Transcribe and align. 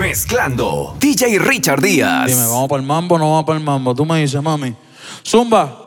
Mezclando. 0.00 0.96
DJ 0.98 1.38
Richard 1.38 1.82
Díaz. 1.82 2.26
Dime, 2.26 2.46
¿vamos 2.46 2.70
para 2.70 2.80
el 2.80 2.86
mambo 2.86 3.16
o 3.16 3.18
no 3.18 3.30
vamos 3.30 3.44
para 3.44 3.58
el 3.58 3.64
mambo? 3.64 3.94
Tú 3.94 4.06
me 4.06 4.18
dices, 4.22 4.42
mami. 4.42 4.74
Zumba. 5.22 5.84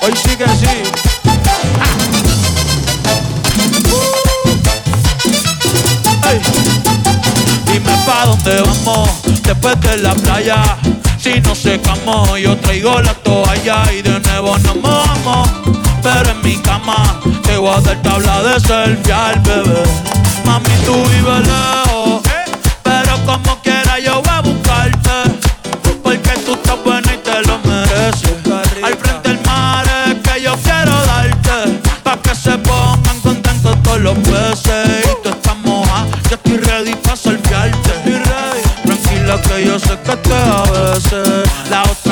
Hoy 0.00 0.12
sí 0.22 0.36
que 0.36 0.46
sí. 0.46 0.98
pa' 8.06 8.24
dónde 8.24 8.62
vamos 8.62 9.10
después 9.42 9.80
de 9.80 9.96
la 9.98 10.14
playa. 10.14 10.78
Si 11.18 11.40
no 11.40 11.54
secamos, 11.54 12.38
yo 12.40 12.56
traigo 12.58 13.00
la 13.00 13.14
toalla 13.14 13.92
y 13.92 14.00
de 14.00 14.20
nuevo 14.20 14.56
nos 14.58 14.76
mojamos. 14.76 15.50
Pero 16.02 16.30
en 16.30 16.42
mi 16.42 16.56
cama 16.58 17.20
Voy 17.60 17.74
a 17.74 17.78
hacer 17.78 18.00
tabla 18.02 18.40
de 18.42 18.60
selfie 18.60 19.12
al 19.12 19.40
bebé. 19.40 19.82
Mami, 20.44 20.68
tú 20.86 20.94
vives 20.94 21.48
lejos. 21.48 22.22
Pero 22.84 23.18
como 23.26 23.60
quiera 23.62 23.98
yo 23.98 24.22
voy 24.22 24.32
a 24.32 24.40
buscarte. 24.40 25.10
Porque 26.04 26.30
tú 26.46 26.54
estás 26.54 26.76
buena 26.84 27.12
y 27.12 27.16
te 27.16 27.42
lo 27.48 27.58
mereces. 27.64 28.30
Al 28.80 28.96
frente 28.96 29.28
del 29.30 29.40
mar 29.44 29.84
es 30.06 30.14
que 30.22 30.40
yo 30.40 30.56
quiero 30.62 30.92
darte. 31.06 31.80
Pa' 32.04 32.16
que 32.22 32.32
se 32.36 32.56
pongan 32.58 33.20
contentos 33.24 33.76
todos 33.82 34.00
los 34.02 34.16
peces. 34.18 35.04
Y 35.04 35.22
tú 35.24 35.30
estás 35.30 35.56
moja, 35.64 36.06
yo 36.30 36.36
estoy 36.36 36.58
ready 36.58 36.94
pa' 36.94 37.16
selfiearte. 37.16 38.22
Tranquila 38.84 39.42
que 39.42 39.64
yo 39.66 39.78
sé 39.80 39.98
que 40.06 40.16
te 40.16 40.34
a 40.34 40.62
veces. 40.62 41.50
La 41.70 41.82
otra 41.82 42.07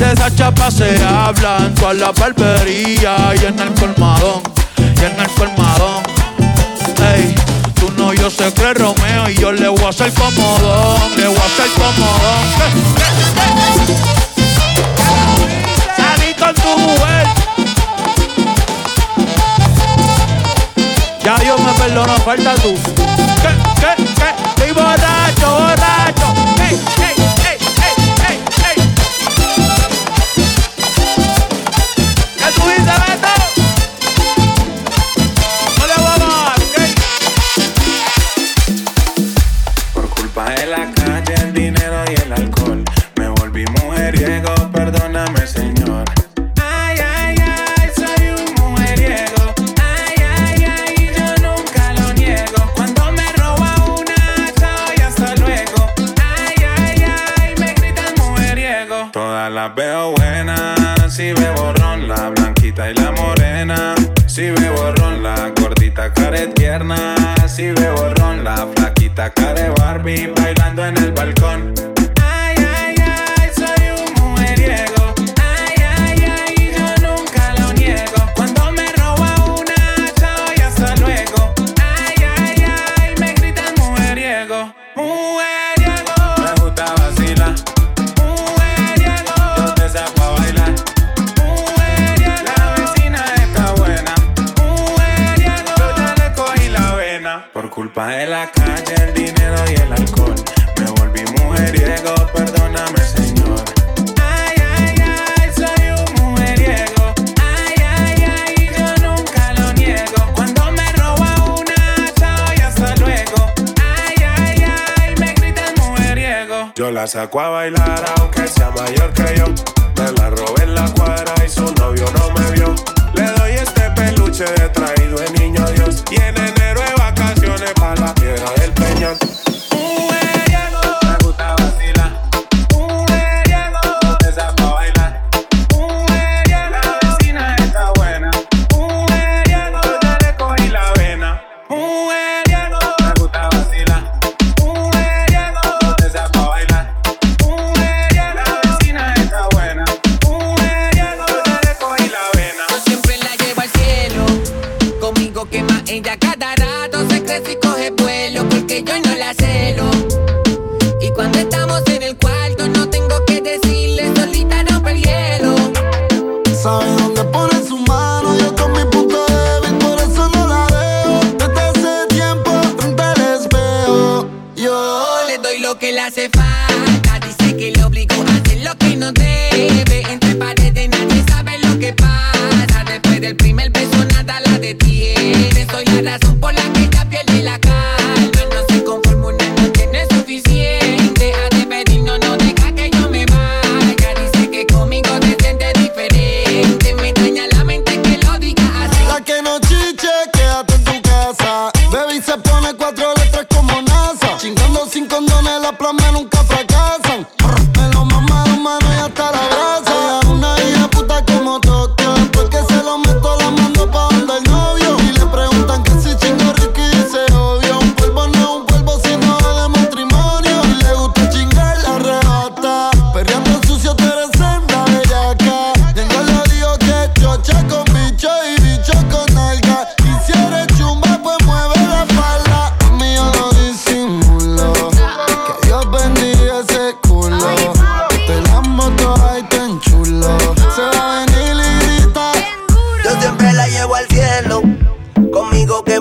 De 0.00 0.12
esa 0.12 0.34
chapa 0.34 0.70
se 0.70 1.04
habla 1.04 1.58
en 1.58 1.74
toda 1.74 1.92
la 1.92 2.10
barbería 2.12 3.34
y 3.38 3.44
en 3.44 3.60
el 3.60 3.74
colmadón, 3.74 4.40
y 4.78 5.04
en 5.04 5.20
el 5.20 5.28
colmadón. 5.36 6.02
Ey, 7.14 7.34
tú 7.78 7.92
no, 7.98 8.14
yo 8.14 8.30
se 8.30 8.50
cree 8.54 8.72
Romeo 8.72 9.28
y 9.28 9.34
yo 9.34 9.52
le 9.52 9.68
voy 9.68 9.84
a 9.84 9.90
hacer 9.90 10.10
comodón, 10.14 11.16
le 11.18 11.26
voy 11.28 11.36
a 11.36 11.44
hacer 11.44 11.70
comodón. 11.76 12.46
Salí 15.94 16.32
con 16.32 16.54
tu 16.54 16.78
mujer. 16.78 17.26
Ya 21.22 21.36
Dios 21.40 21.60
me 21.60 21.72
perdonó, 21.72 22.16
falta 22.24 22.54
tú. 22.54 22.74
¿Qué, 23.42 23.50
qué, 23.82 24.04
qué? 24.14 24.30
Estoy 24.48 24.72
borracho, 24.72 25.58
borracho. 25.58 26.34
Hey, 26.56 26.80
hey. 26.96 27.19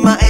my 0.01 0.28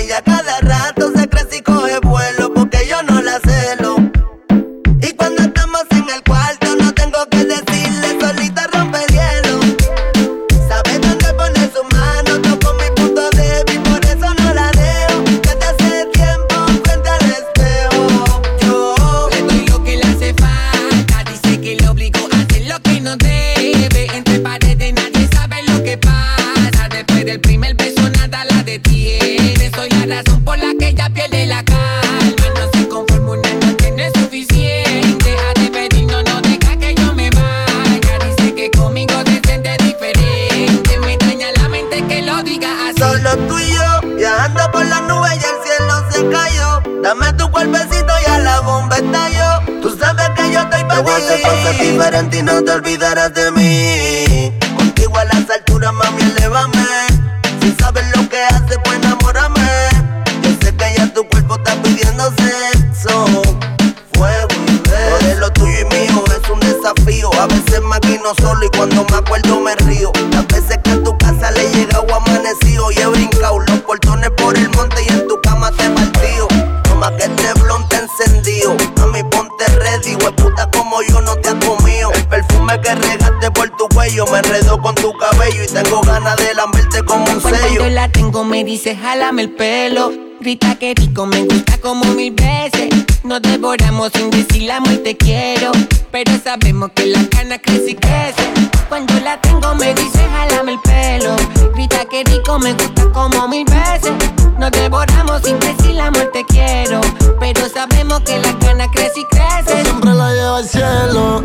Me 88.60 88.66
dice, 88.66 88.94
jálame 88.94 89.44
el 89.44 89.52
pelo. 89.52 90.12
Grita 90.42 90.76
que 90.76 90.94
rico, 90.94 91.26
me 91.26 91.44
gusta 91.44 91.78
como 91.78 92.04
mil 92.08 92.34
veces. 92.34 92.90
Nos 93.24 93.42
devoramos 93.42 94.12
sin 94.14 94.30
decir 94.32 94.64
la 94.64 94.82
muerte 94.82 95.16
quiero. 95.16 95.72
Pero 96.12 96.34
sabemos 96.44 96.92
que 96.94 97.06
la 97.06 97.26
cana 97.30 97.58
crece 97.58 97.92
y 97.92 97.96
crece. 97.96 98.44
Cuando 98.90 99.14
la 99.22 99.40
tengo, 99.40 99.74
me 99.76 99.94
dice, 99.94 100.20
jálame 100.34 100.74
el 100.74 100.80
pelo. 100.82 101.38
Grita 101.74 102.04
que 102.04 102.26
rico, 102.26 102.60
me 102.60 102.74
gusta 102.74 103.10
como 103.14 103.48
mil 103.48 103.64
veces. 103.64 104.12
Nos 104.58 104.72
devoramos 104.72 105.42
sin 105.42 105.58
decir 105.62 105.96
la 105.96 106.12
muerte 106.12 106.44
quiero. 106.50 107.00
Pero 107.40 107.62
sabemos 107.70 108.20
que 108.26 108.40
la 108.40 108.60
cana 108.60 108.92
crece 108.92 109.22
y 109.22 109.26
crece. 109.28 109.78
Yo 109.78 109.84
siempre 109.86 110.14
la 110.14 110.34
llevo 110.34 110.56
al 110.56 110.68
cielo. 110.68 111.44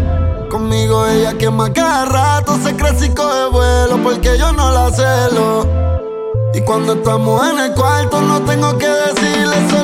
Conmigo 0.50 1.06
ella 1.06 1.38
quema 1.38 1.72
cada 1.72 2.06
rato, 2.06 2.58
se 2.60 2.75
crece 2.75 3.06
y 3.06 3.10
coge 3.10 3.50
vuelo 3.52 4.02
porque 4.02 4.37
yo 4.37 4.52
no 4.52 4.72
la 4.72 4.90
celo. 4.90 5.84
Y 6.55 6.61
cuando 6.61 6.93
estamos 6.93 7.51
en 7.51 7.59
el 7.59 7.75
cuarto 7.75 8.21
no 8.21 8.41
tengo 8.43 8.79
que 8.79 8.87
decirle 8.87 9.56
solo 9.71 9.83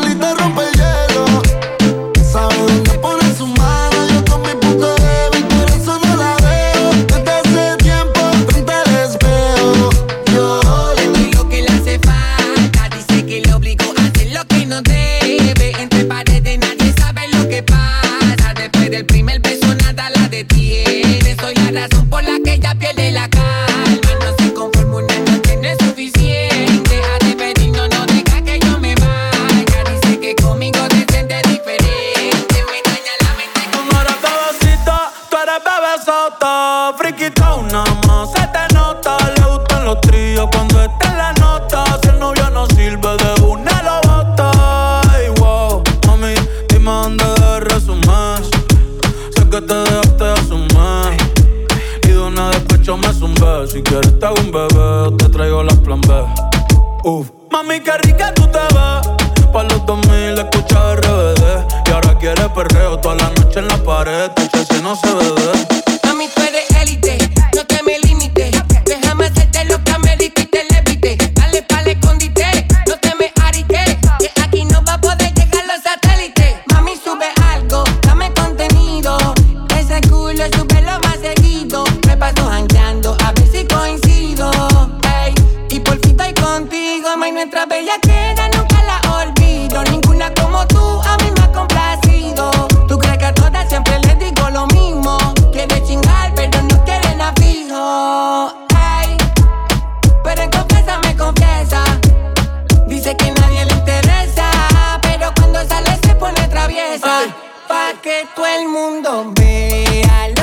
que 108.03 108.27
todo 108.35 108.47
el 108.47 108.69
mundo 108.69 109.33
vea. 109.35 110.40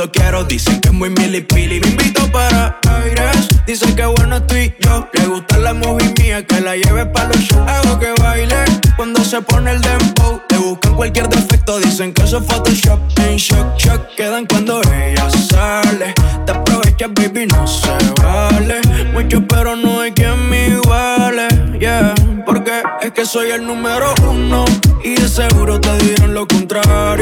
cuando 0.00 0.12
quiero. 0.12 0.44
Dicen 0.44 0.80
que 0.80 0.88
es 0.88 0.94
muy 0.94 1.10
milipili. 1.10 1.80
Me 1.80 1.88
invito 1.88 2.30
para 2.32 2.78
aires. 3.02 3.48
Dicen 3.66 3.94
que 3.94 4.06
bueno 4.06 4.36
estoy 4.36 4.74
yo. 4.80 5.08
Le 5.12 5.26
gusta 5.26 5.58
la 5.58 5.74
movie 5.74 6.12
mía, 6.18 6.46
que 6.46 6.60
la 6.60 6.76
lleve 6.76 7.04
para 7.06 7.28
los 7.28 7.38
shows. 7.38 7.68
Hago 7.68 7.98
que 7.98 8.12
baile 8.20 8.64
cuando 8.96 9.22
se 9.22 9.42
pone 9.42 9.72
el 9.72 9.80
dembow. 9.80 10.40
Le 10.48 10.58
buscan 10.58 10.94
cualquier 10.94 11.28
defecto. 11.28 11.78
Dicen 11.80 12.14
que 12.14 12.22
eso 12.22 12.38
es 12.38 12.46
Photoshop. 12.46 12.98
En 13.18 13.36
shock, 13.36 13.76
shock 13.76 14.00
quedan 14.16 14.46
cuando 14.46 14.80
ella 14.82 15.28
sale. 15.30 16.14
Te 16.46 16.52
aprovechas, 16.52 17.10
baby, 17.12 17.46
no 17.46 17.66
se 17.66 17.90
vale. 18.22 18.80
Mucho, 19.12 19.46
pero 19.46 19.76
no 19.76 20.00
hay 20.00 20.12
quien 20.12 20.48
me 20.48 20.68
iguale. 20.68 21.48
Yeah, 21.78 22.14
porque 22.46 22.82
es 23.02 23.10
que 23.12 23.26
soy 23.26 23.50
el 23.50 23.66
número 23.66 24.14
uno. 24.26 24.64
Y 25.04 25.14
de 25.14 25.28
seguro 25.28 25.80
te 25.80 25.96
dirán 25.98 26.34
lo 26.34 26.46
contrario 26.46 27.19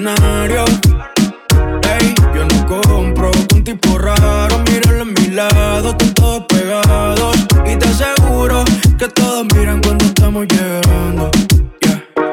ordinario. 0.00 0.64
Ey, 1.82 2.14
yo 2.34 2.44
no 2.44 2.66
compro 2.66 3.30
un 3.54 3.64
tipo 3.64 3.98
raro. 3.98 4.58
Míralo 4.70 5.02
a 5.02 5.04
mi 5.04 5.26
lado, 5.28 5.90
están 5.90 6.14
todos 6.14 6.44
pegados. 6.48 7.36
Y 7.66 7.76
te 7.76 7.86
aseguro 7.86 8.64
que 8.98 9.08
todos 9.08 9.46
miran 9.54 9.80
cuando 9.82 10.04
estamos 10.06 10.46
llegando. 10.46 11.30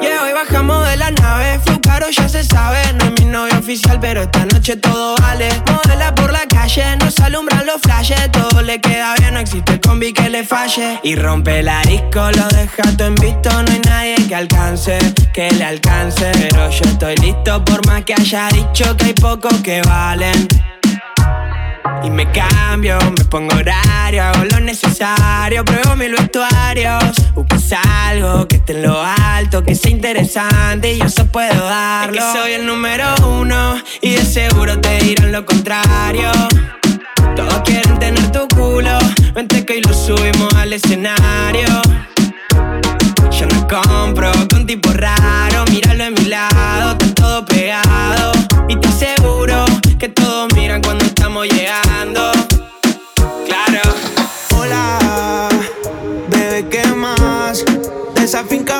Yeah, 0.02 0.24
hoy 0.24 0.34
bajamos 0.34 0.88
de 0.88 0.98
la 0.98 1.12
nave. 1.12 1.60
Flow 1.60 1.82
caro 1.82 2.10
ya 2.10 2.30
se 2.30 2.44
sabe. 2.44 2.80
No 2.94 3.06
es 3.06 3.22
mi 3.22 3.30
novio 3.30 3.58
oficial, 3.60 3.98
pero 4.00 4.22
esta 4.22 4.46
noche 4.46 4.78
todo 4.78 5.16
vale. 5.18 5.50
Modela 5.72 6.16
por 6.16 6.32
la 6.32 6.47
calle, 6.68 6.98
nos 6.98 7.20
alumbran 7.20 7.66
los 7.66 7.82
flashes. 7.82 8.32
Todo 8.32 8.62
le 8.62 8.80
queda 8.82 9.16
bien, 9.16 9.34
no 9.34 9.40
existe 9.40 9.80
combi 9.80 10.14
que 10.14 10.30
le 10.30 10.44
falle. 10.44 11.00
Y 11.04 11.16
rompe 11.16 11.64
la 11.64 11.82
disco, 11.84 12.30
lo 12.32 12.48
deja 12.50 12.84
todo 12.98 13.08
en 13.08 13.16
visto. 13.16 13.50
No 13.64 13.72
hay 13.72 13.82
nadie 13.86 14.16
que 14.28 14.36
alcance, 14.36 14.98
que 15.34 15.50
le 15.52 15.64
alcance. 15.64 16.32
Pero 16.34 16.70
yo 16.70 16.84
estoy 16.86 17.16
listo 17.18 17.64
por 17.64 17.86
más 17.88 18.04
que 18.04 18.14
haya 18.14 18.50
dicho 18.50 18.96
que 18.98 19.06
hay 19.06 19.14
pocos 19.14 19.54
que 19.62 19.82
valen. 19.82 20.48
Y 22.04 22.10
me 22.10 22.32
cambio, 22.32 22.98
me 23.18 23.26
pongo 23.26 23.56
horario, 23.56 24.24
hago 24.24 24.46
lo 24.46 24.60
necesario, 24.60 25.66
pruebo 25.66 25.96
mil 25.96 26.14
vestuarios. 26.14 27.04
Buscas 27.34 27.74
algo 28.08 28.48
que 28.48 28.58
esté 28.58 28.74
en 28.74 28.84
lo 28.84 29.02
alto, 29.02 29.64
que 29.64 29.76
sea 29.76 29.92
interesante 29.92 30.94
y 30.94 31.00
yo 31.00 31.10
se 31.10 31.26
puedo 31.26 31.66
darlo. 31.66 32.18
Es 32.18 32.24
que 32.24 32.40
soy 32.40 32.52
el 32.54 32.66
número 32.66 33.06
uno 33.26 33.82
y 34.02 34.12
de 34.12 34.24
seguro 34.24 34.80
te 34.80 35.00
dirán 35.00 35.32
lo 35.32 35.46
contrario. 35.46 36.32
Todos 37.36 37.62
quieren 37.66 38.00
tener 38.00 38.32
tu 38.32 38.48
culo, 38.48 38.98
vente 39.34 39.66
que 39.66 39.74
hoy 39.74 39.82
lo 39.82 39.94
subimos 39.94 40.54
al 40.56 40.74
escenario. 40.74 41.68
Yo 43.32 43.46
no 43.48 43.68
compro 43.68 44.32
con 44.50 44.66
tipo 44.66 44.92
raro, 44.94 45.66
míralo 45.72 46.06
en 46.06 46.14
mi 46.14 46.26
lado, 46.26 46.92
está 46.92 47.14
todo 47.14 47.46
pegado. 47.46 47.97
Finca 58.48 58.77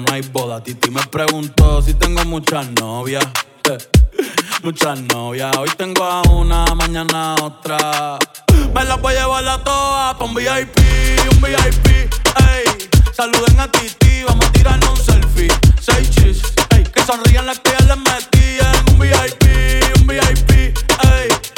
No 0.00 0.12
hay 0.12 0.22
boda. 0.22 0.62
Titi 0.62 0.90
me 0.90 1.02
preguntó 1.02 1.82
si 1.82 1.94
tengo 1.94 2.24
muchas 2.24 2.70
novias. 2.80 3.24
Muchas 4.62 5.00
novias. 5.00 5.56
Hoy 5.56 5.68
tengo 5.76 6.04
a 6.04 6.22
una, 6.22 6.64
mañana 6.74 7.34
otra. 7.42 8.18
Me 8.74 8.84
las 8.84 9.00
voy 9.00 9.14
a 9.14 9.20
llevar 9.20 9.48
a 9.48 9.64
todas 9.64 10.14
pa' 10.14 10.24
un 10.24 10.34
VIP, 10.34 10.78
un 11.32 11.40
VIP. 11.40 11.86
Ey. 11.86 12.88
Saluden 13.12 13.58
a 13.58 13.70
Titi, 13.70 14.22
vamos 14.24 14.46
a 14.46 14.52
tirarnos 14.52 14.98
un 14.98 15.04
selfie. 15.04 15.48
Seis 15.80 16.10
chis, 16.10 16.42
ey. 16.70 16.84
Que 16.84 17.02
sonrían 17.02 17.46
las 17.46 17.58
que 17.60 17.70
ya 17.70 17.86
les 17.86 17.96
metí 17.96 18.58
en 18.60 18.92
un 18.92 18.98
VIP, 19.00 20.00
un 20.00 20.06
VIP. 20.06 20.50
Ey. 20.50 21.57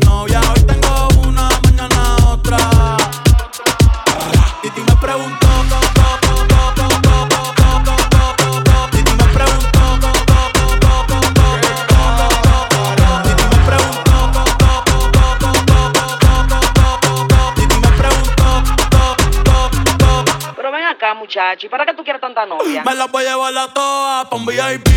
Acá, 21.11 21.19
muchacho, 21.19 21.65
¿y 21.65 21.69
para 21.69 21.85
qué 21.85 21.93
tú 21.93 22.05
quieres 22.05 22.21
tanta 22.21 22.45
novia? 22.45 22.83
Me 22.85 22.95
las 22.95 23.11
voy 23.11 23.25
a 23.25 23.31
llevar 23.31 23.57
a 23.57 23.67
todas 23.73 24.27
pa' 24.27 24.35
un 24.37 24.45
VIP, 24.45 24.87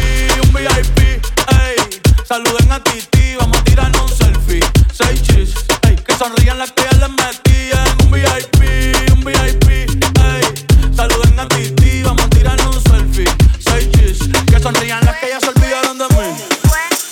un 0.45 0.53
VIP, 0.53 0.99
ey. 1.01 1.77
Saluden 2.25 2.71
a 2.71 2.79
Titi, 2.79 3.35
vamos 3.35 3.59
a 3.59 3.65
tirarnos 3.65 4.03
un 4.03 4.17
selfie. 4.17 4.61
Seis 4.93 5.21
chis, 5.25 5.55
ey. 5.83 5.97
Que 5.97 6.15
sonrían 6.15 6.61
las 6.61 6.71
que 6.71 6.85
ya 6.85 6.99
les 6.99 7.11
metí 7.11 7.71
en 7.73 8.05
un 8.05 8.13
VIP, 8.13 9.13
un 9.13 9.25
VIP, 9.25 9.69
ey. 9.69 10.95
Saluden 10.95 11.41
a 11.41 11.49
Titi, 11.49 12.05
vamos 12.05 12.25
a 12.25 12.29
tirarnos 12.31 12.77
un 12.77 12.83
selfie. 12.83 13.29
Seis 13.59 13.91
chis, 13.91 14.19
que 14.47 14.61
sonrían 14.61 15.05
las 15.05 15.17
que 15.17 15.31
ya 15.31 15.41
se 15.41 15.49
olvidaron 15.49 15.99
de 15.99 16.07
mí. 16.11 16.37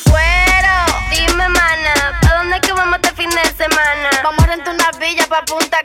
Güero, 0.07 0.77
dime, 1.11 1.49
mana, 1.49 2.21
¿a 2.31 2.39
dónde 2.39 2.55
es 2.55 2.63
que 2.63 2.73
vamos 2.73 3.01
este 3.03 3.17
fin 3.21 3.31
de 3.31 3.65
semana? 3.65 4.11
Vamos 4.23 4.45
a 4.45 4.47
rentar 4.47 4.75
una 4.75 4.91
villa 5.01 5.27
pa' 5.27 5.45
Punta 5.45 5.82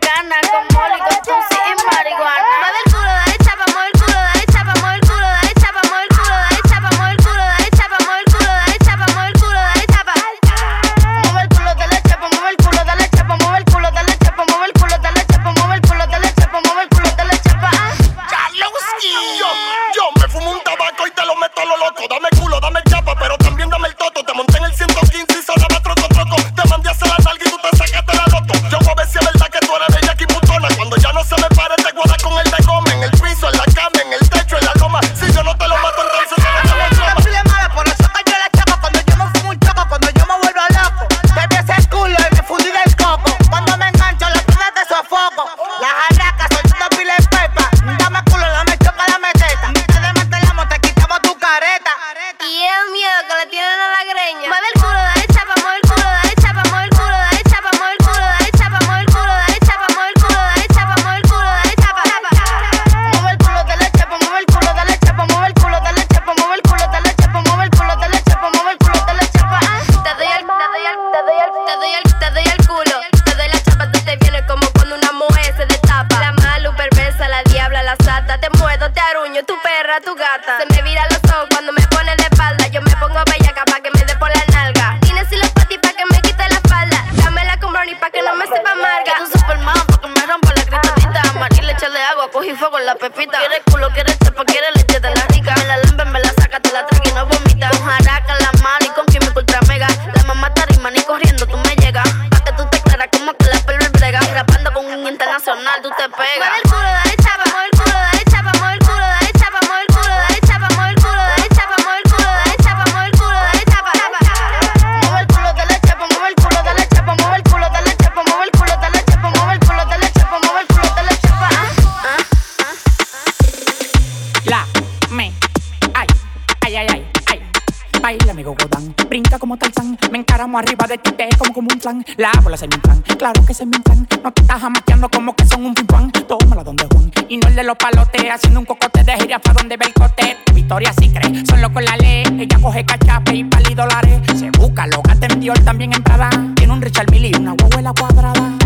plan. 131.88 132.06
La 132.18 132.32
bola 132.42 132.58
se 132.58 132.68
me 132.68 132.76
inflan, 132.76 133.02
claro 133.18 133.46
que 133.46 133.54
se 133.54 133.66
me 133.66 133.78
inflan. 133.78 134.08
No 134.24 134.32
te 134.32 134.42
estás 134.42 134.62
jamaqueando 134.62 135.10
como 135.10 135.36
que 135.36 135.46
son 135.46 135.66
un 135.66 135.74
pimpán. 135.74 136.12
Tómala 136.12 136.64
donde 136.64 136.86
Juan, 136.92 137.12
y 137.30 137.38
no 137.38 137.48
el 137.48 137.56
de 137.56 137.64
los 137.64 137.78
palotes. 137.78 138.30
Haciendo 138.30 138.60
un 138.60 138.66
cocote 138.66 139.04
de 139.04 139.14
jirafa 139.14 139.54
donde 139.54 139.78
ve 139.78 139.86
el 139.86 139.94
cote. 139.94 140.38
Victoria 140.54 140.92
sí 141.00 141.10
cree, 141.10 141.46
solo 141.46 141.72
con 141.72 141.86
la 141.86 141.96
ley. 141.98 142.24
Ella 142.40 142.60
coge 142.62 142.86
cachape 142.86 143.36
y 143.36 143.44
pali 143.44 143.74
dólares. 143.74 144.22
Se 144.36 144.50
busca, 144.52 144.86
lo 144.88 145.02
gata 145.02 145.28
en 145.28 145.40
Dior, 145.40 145.60
también 145.60 145.94
en 145.94 146.04
Prada. 146.04 146.30
Tiene 146.56 146.74
un 146.74 146.82
Richard 146.82 147.10
Mille 147.12 147.32
y 147.34 147.40
una 147.40 147.54
huevuela 147.54 147.94
cuadrada. 147.94 148.58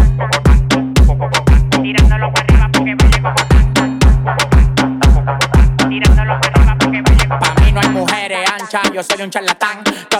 Tirándolo 1.81 2.31
para 2.33 2.45
arriba 2.45 2.69
porque 2.73 2.95
vaya 2.95 3.35
Tirándolo 5.89 6.39
para 6.41 6.71
arriba 6.71 6.77
porque 6.79 7.01
vaya 7.01 7.39
Pa' 7.39 7.61
mí 7.61 7.71
no 7.71 7.81
hay 7.81 7.89
mujeres 7.89 8.49
anchas, 8.51 8.91
yo 8.93 9.03
soy 9.03 9.21
un 9.21 9.29
charlatán. 9.29 9.83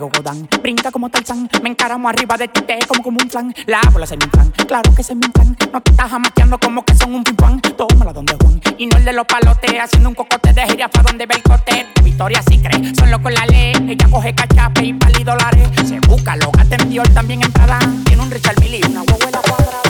amigo 0.00 0.10
Godán, 0.16 0.48
brinca 0.62 0.90
como 0.90 1.10
Tarzán. 1.10 1.48
Me 1.62 1.68
encaramo 1.68 2.08
arriba 2.08 2.36
de 2.38 2.48
ti, 2.48 2.62
te 2.62 2.78
como 2.86 3.02
como 3.02 3.18
un 3.20 3.28
plan. 3.28 3.54
La 3.66 3.80
bola 3.92 4.06
se 4.06 4.16
me 4.16 4.24
inflan, 4.24 4.50
claro 4.66 4.94
que 4.94 5.02
se 5.02 5.14
me 5.14 5.26
inflan. 5.26 5.56
No 5.72 5.80
te 5.82 5.90
estás 5.90 6.10
jamaqueando 6.10 6.58
como 6.58 6.82
que 6.84 6.94
son 6.96 7.14
un 7.14 7.22
pimpán. 7.22 7.60
Tómala 7.60 8.12
donde 8.12 8.34
Juan, 8.40 8.60
y 8.78 8.86
no 8.86 8.96
el 8.96 9.04
de 9.04 9.12
los 9.12 9.26
palotes. 9.26 9.70
Haciendo 9.78 10.08
un 10.08 10.14
cocote 10.14 10.52
de 10.54 10.62
jirafa 10.62 11.02
donde 11.02 11.26
ve 11.26 11.34
el 11.34 11.42
cote. 11.42 11.86
Victoria 12.02 12.42
sí 12.48 12.58
cree, 12.58 12.94
solo 12.94 13.20
con 13.20 13.34
la 13.34 13.44
ley. 13.46 13.74
Ella 13.88 14.08
coge 14.10 14.34
cachape 14.34 14.86
y 14.86 14.94
pali 14.94 15.22
dólares. 15.22 15.68
Se 15.84 16.00
busca, 16.00 16.36
lo 16.36 16.50
gata 16.50 16.76
en 16.76 16.88
Dior, 16.88 17.08
también 17.08 17.42
en 17.42 17.52
Prada. 17.52 17.78
Tiene 18.04 18.22
un 18.22 18.30
Richard 18.30 18.58
Mille 18.60 18.78
y 18.78 18.90
una 18.90 19.02
huevuela 19.02 19.40
cuadrada. 19.42 19.82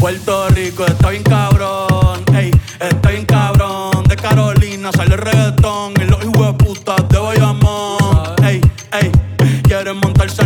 Puerto 0.00 0.48
Rico 0.50 0.86
está 0.86 1.10
bien 1.10 1.24
cabrón, 1.24 2.24
ey, 2.34 2.50
está 2.80 3.10
bien 3.10 3.24
cabrón. 3.24 4.04
De 4.04 4.16
Carolina 4.16 4.90
sale 4.92 5.14
el 5.14 5.20
reggaetón 5.20 5.94
y 6.00 6.04
los 6.04 6.24
putas 6.54 6.67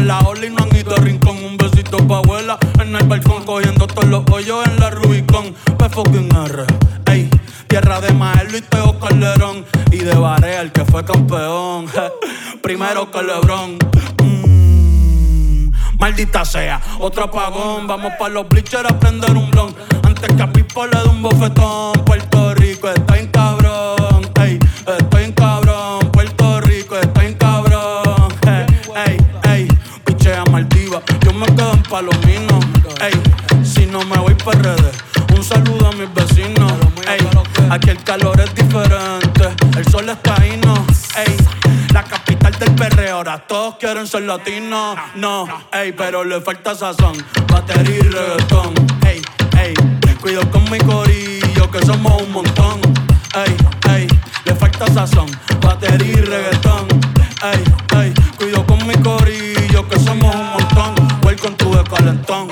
en 0.02 0.08
la 0.08 0.18
ola 0.20 0.48
no 0.50 0.64
han 0.64 0.76
ido 0.76 0.94
a 0.94 0.98
rincón. 0.98 1.36
Un 1.44 1.56
besito 1.56 1.96
pa' 2.06 2.18
abuela 2.18 2.58
en 2.80 2.94
el 2.94 3.06
balcón, 3.06 3.44
cogiendo 3.44 3.86
todos 3.86 4.08
los 4.08 4.24
hoyos 4.30 4.66
en 4.66 4.80
la 4.80 4.90
Rubicon. 4.90 5.54
P 5.78 5.88
fucking 5.88 6.28
R, 6.34 6.64
ey. 7.06 7.30
Tierra 7.68 8.00
de 8.00 8.12
Maelo 8.12 8.58
y 8.58 8.62
Teo 8.62 8.98
Calderón. 8.98 9.64
Y 9.92 9.98
de 9.98 10.14
Barea, 10.14 10.60
el 10.62 10.72
que 10.72 10.84
fue 10.84 11.04
campeón. 11.04 11.86
Primero 12.62 13.10
que 13.10 13.22
Lebron. 13.22 13.78
Maldita 15.98 16.44
sea, 16.44 16.80
otro 16.98 17.24
apagón. 17.24 17.86
Vamos 17.86 18.12
pa' 18.18 18.28
los 18.28 18.48
bleachers 18.48 18.90
a 18.90 18.98
prender 18.98 19.36
un 19.36 19.50
blon. 19.52 19.74
Antes 20.02 20.34
que 20.34 20.42
a 20.42 20.52
Pipo 20.52 20.84
le 20.86 20.98
dé 20.98 21.08
un 21.08 21.22
bofetón. 21.22 21.92
Puerto 22.04 22.54
Rico 22.54 22.88
está 22.88 23.18
en 23.18 23.28
cabrón. 23.28 23.61
Palomino. 31.92 32.58
Ey, 33.02 33.12
si 33.62 33.84
no 33.84 34.02
me 34.06 34.16
voy 34.16 34.32
pa' 34.32 34.52
redes. 34.52 34.96
Un 35.36 35.44
saludo 35.44 35.88
a 35.88 35.92
mis 35.92 36.08
vecinos. 36.14 36.72
Ey, 37.06 37.20
aquí 37.68 37.90
el 37.90 38.02
calor 38.02 38.40
es 38.40 38.54
diferente. 38.54 39.50
El 39.76 39.86
sol 39.90 40.08
está 40.08 40.40
ahí, 40.40 40.58
no. 40.64 40.86
Ey, 41.14 41.36
la 41.92 42.02
capital 42.02 42.58
del 42.58 42.74
perreo. 42.76 43.16
Ahora 43.16 43.46
todos 43.46 43.74
quieren 43.76 44.06
ser 44.06 44.22
latinos. 44.22 44.96
No, 45.16 45.46
ey, 45.70 45.92
pero 45.92 46.24
le 46.24 46.40
falta 46.40 46.74
sazón. 46.74 47.12
Batería 47.46 47.98
y 47.98 48.08
reggaetón. 48.08 48.72
Ey, 49.06 49.20
ey, 49.60 49.74
cuido 50.18 50.50
con 50.50 50.64
mi 50.70 50.78
corillo 50.78 51.70
que 51.70 51.84
somos 51.84 52.22
un 52.22 52.32
montón. 52.32 52.80
Ey, 53.34 53.54
ey, 53.94 54.08
le 54.46 54.54
falta 54.54 54.86
sazón. 54.86 55.30
Batería 55.60 56.10
y 56.10 56.22
reggaetón. 56.22 56.88
Ey, 57.42 57.62
ey, 58.00 58.14
cuido 58.38 58.64
con 58.64 58.78
mi 58.86 58.94
corillo 58.94 59.86
que 59.86 60.00
somos 60.00 60.34
un 60.34 60.52
montón. 60.52 61.01
calentón. 61.92 62.48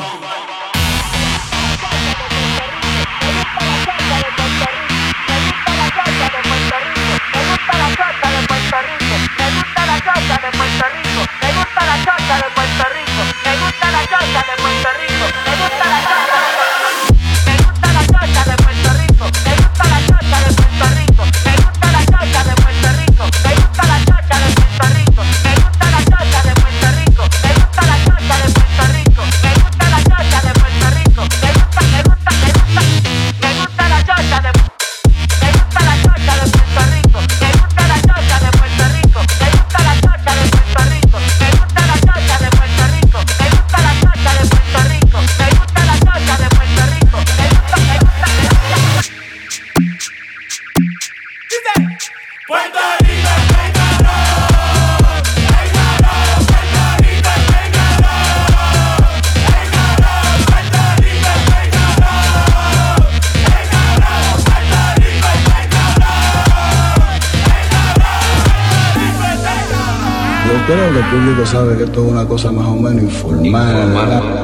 Sabe 71.51 71.77
que 71.77 71.83
esto 71.83 72.05
es 72.05 72.13
una 72.13 72.25
cosa 72.27 72.53
más 72.53 72.67
o 72.67 72.77
menos 72.77 73.03
informal. 73.03 73.93
yo 73.93 74.40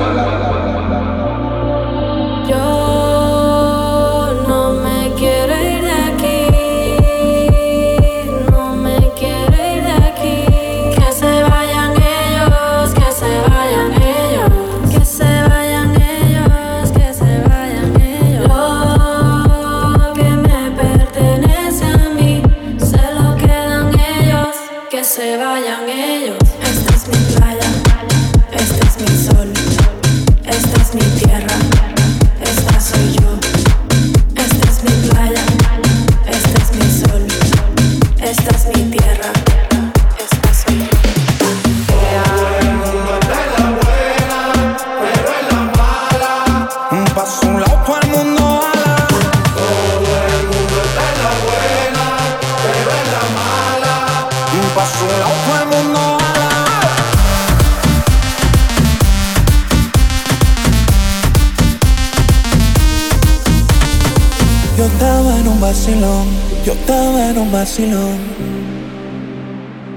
vacilón. 67.66 68.18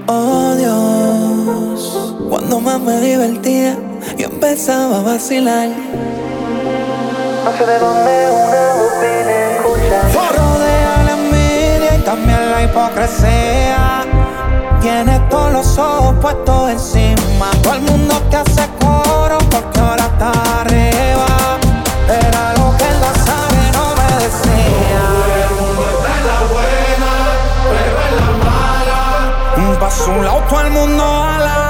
Oh 0.08 0.54
Dios, 0.56 2.16
cuando 2.28 2.58
más 2.58 2.80
me 2.80 3.00
divertía, 3.00 3.78
y 4.18 4.24
empezaba 4.24 4.98
a 4.98 5.02
vacilar. 5.02 5.68
No 7.44 7.52
sé 7.56 7.66
de 7.66 7.78
dónde 7.78 8.28
una 8.44 8.72
voz 8.74 8.92
viene 9.00 9.54
escuchar. 9.54 10.02
Rodea 10.36 11.02
la 11.06 11.12
envidia 11.12 11.96
y 11.96 12.02
también 12.04 12.50
la 12.50 12.64
hipocresía. 12.64 14.04
Tiene 14.80 15.20
todos 15.30 15.52
los 15.52 15.78
ojos 15.78 16.16
puestos 16.20 16.70
encima. 16.70 17.50
Todo 17.62 17.74
el 17.74 17.82
mundo 17.82 18.16
te 18.30 18.36
hace 18.36 18.68
coro 18.80 19.38
porque 19.48 19.78
ahora 19.78 20.06
está 20.06 20.32
arriba. 20.62 20.89
Todo 30.50 30.60
el 30.62 30.70
mundo 30.72 31.04
ala. 31.04 31.69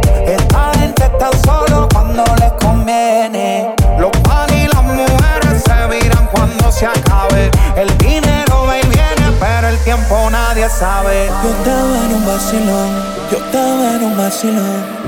Sabe. 10.71 11.29
Yo 11.43 11.49
estaba 11.49 11.95
en 12.05 12.13
un 12.13 12.25
vacilón, 12.25 12.89
yo 13.31 13.37
estaba 13.37 13.95
en 13.95 14.03
un 14.03 14.17
vacilón. 14.17 15.01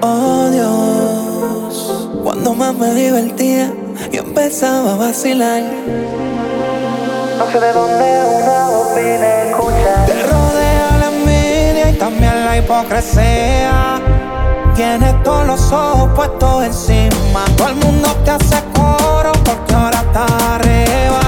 Oh 0.00 0.48
Dios, 0.50 2.08
cuando 2.22 2.54
más 2.54 2.74
me 2.74 2.92
divertía, 2.94 3.72
y 4.12 4.16
empezaba 4.18 4.92
a 4.92 4.96
vacilar. 4.96 5.62
No 7.38 7.50
sé 7.50 7.60
de 7.60 7.72
dónde 7.72 8.06
una 8.42 8.68
voz 8.68 8.94
vine 8.94 9.50
escuchar. 9.50 10.06
Te 10.06 10.22
rodea 10.22 10.88
la 11.00 11.06
envidia 11.06 11.90
y 11.90 11.98
también 11.98 12.44
la 12.44 12.58
hipocresía. 12.58 14.00
Tienes 14.76 15.22
todos 15.22 15.46
los 15.46 15.72
ojos 15.72 16.10
puestos 16.14 16.64
encima. 16.64 17.44
Todo 17.56 17.68
el 17.68 17.76
mundo 17.76 18.08
te 18.24 18.30
hace 18.32 18.62
coro 18.74 19.32
porque 19.44 19.74
ahora 19.74 19.98
está 19.98 20.26
arriba. 20.54 21.23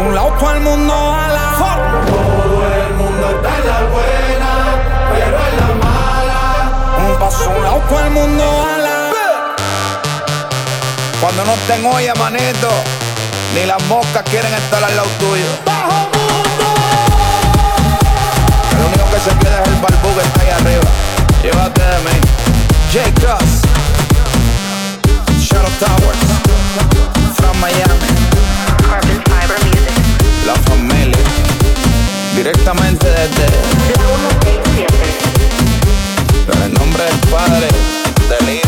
Un 0.00 0.14
lado, 0.14 0.32
todo 0.38 0.50
el 0.52 0.60
mundo 0.60 0.94
ala. 0.94 1.56
Todo 1.58 2.64
el 2.74 2.94
mundo 2.94 3.30
está 3.36 3.50
en 3.58 3.66
la 3.66 3.80
buena, 3.92 4.50
pero 5.12 5.38
en 5.48 5.54
la 5.60 5.68
mala. 5.84 6.40
Un 6.98 7.18
paso 7.18 7.50
un 7.50 7.62
lado, 7.62 7.80
todo 7.88 8.00
el 8.00 8.10
mundo 8.10 8.44
ala. 8.44 9.12
Cuando 11.20 11.44
no 11.44 11.52
tengo 11.66 11.90
olla, 11.90 12.14
manito, 12.14 12.68
ni 13.54 13.66
las 13.66 13.82
moscas 13.84 14.22
quieren 14.30 14.54
estar 14.54 14.82
al 14.82 14.96
lado 14.96 15.08
tuyo. 15.18 15.44
¡Bajo 15.66 16.08
mundo! 16.14 16.66
El 18.72 18.78
único 18.86 19.04
que 19.10 19.20
se 19.20 19.36
queda 19.38 19.62
es 19.62 19.68
el 19.68 19.74
barbú 19.76 20.14
que 20.14 20.22
está 20.22 20.40
ahí 20.40 20.50
arriba. 20.50 20.88
Llévate 21.42 21.82
de 21.82 21.98
mí. 22.06 22.16
J. 22.92 23.12
Cross. 23.20 23.52
Shadow 25.38 25.70
Towers. 25.78 26.20
From 27.36 27.60
Miami. 27.60 28.09
La 30.50 30.56
familia. 30.62 31.16
Directamente 32.34 33.06
desde. 33.06 33.46
En 36.52 36.62
el 36.64 36.74
nombre 36.74 37.04
del 37.04 37.18
Padre, 37.30 37.68
del 38.28 38.59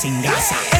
sin 0.00 0.22
gasa. 0.22 0.79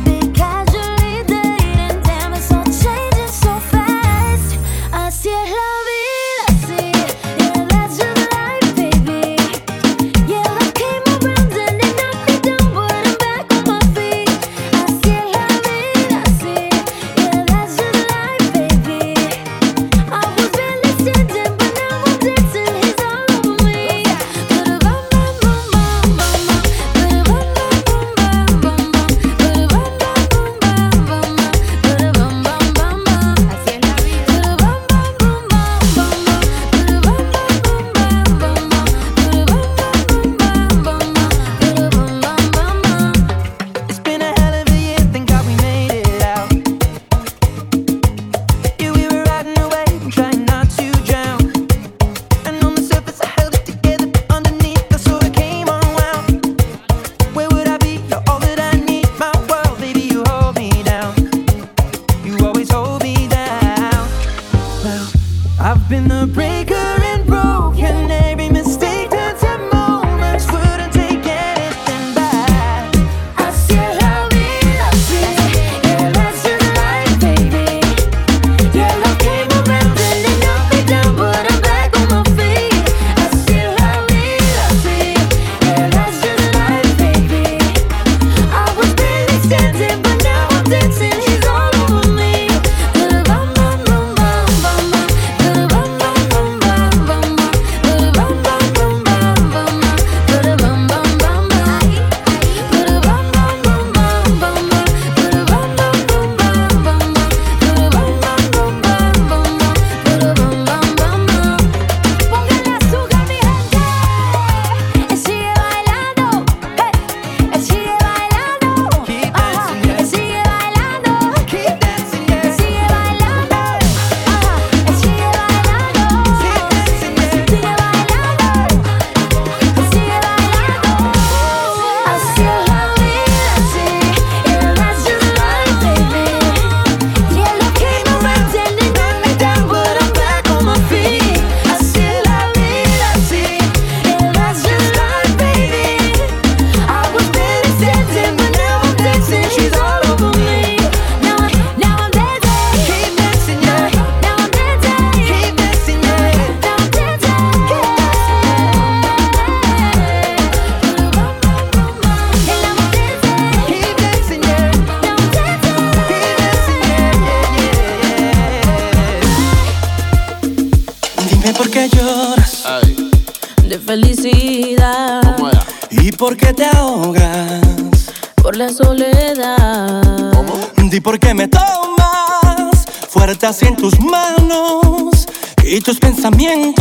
pensamiento. 186.21 186.80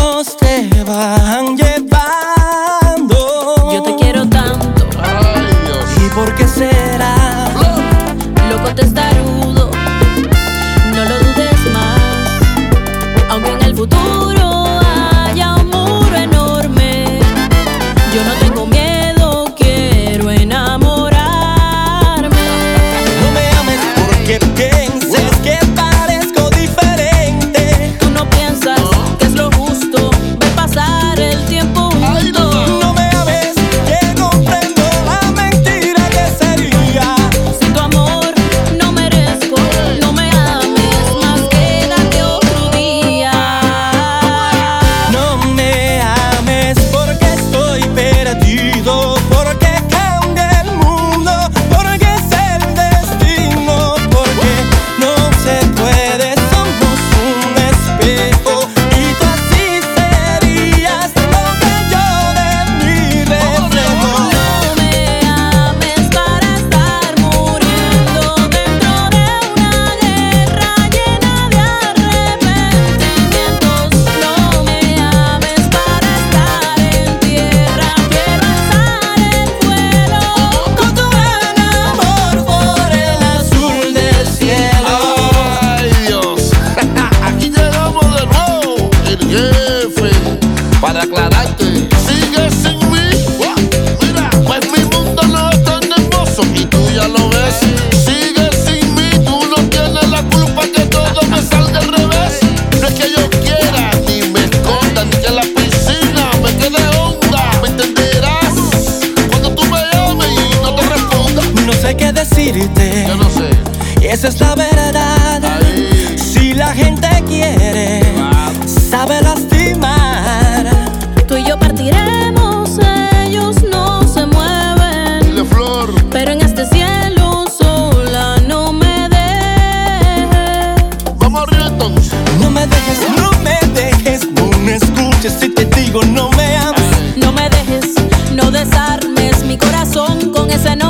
esa 140.61 140.77
no 140.77 140.90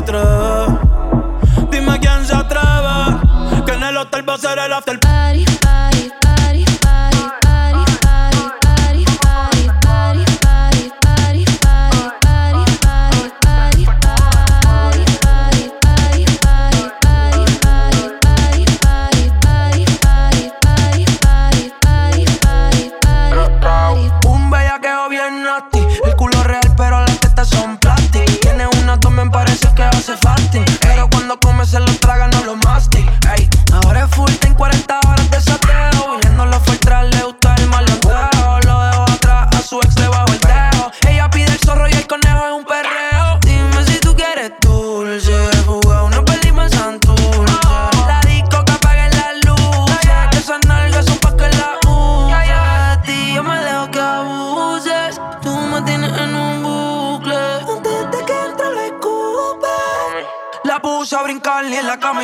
otro 0.00 0.29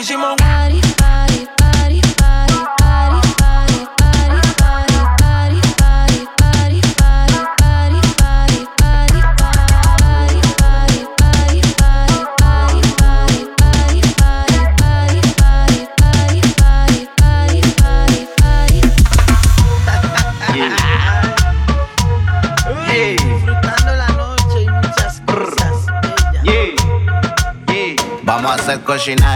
Simón. 0.07 0.37
Cause 28.85 29.03
she 29.03 29.17
not 29.17 29.36